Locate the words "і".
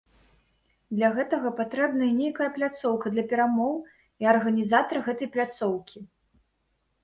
2.13-2.15, 4.25-4.33